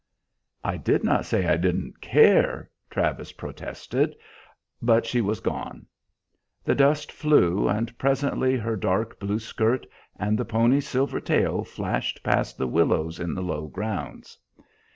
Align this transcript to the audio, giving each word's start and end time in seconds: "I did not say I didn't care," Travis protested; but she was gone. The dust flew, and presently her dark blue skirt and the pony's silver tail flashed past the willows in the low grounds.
"I 0.63 0.77
did 0.77 1.03
not 1.03 1.27
say 1.27 1.45
I 1.47 1.57
didn't 1.57 2.01
care," 2.01 2.71
Travis 2.89 3.33
protested; 3.33 4.15
but 4.81 5.05
she 5.05 5.21
was 5.21 5.41
gone. 5.41 5.85
The 6.65 6.73
dust 6.73 7.11
flew, 7.11 7.69
and 7.69 7.95
presently 7.99 8.57
her 8.57 8.75
dark 8.75 9.19
blue 9.19 9.37
skirt 9.37 9.85
and 10.15 10.39
the 10.39 10.43
pony's 10.45 10.89
silver 10.89 11.19
tail 11.21 11.63
flashed 11.63 12.23
past 12.23 12.57
the 12.57 12.65
willows 12.65 13.19
in 13.19 13.35
the 13.35 13.43
low 13.43 13.67
grounds. 13.67 14.39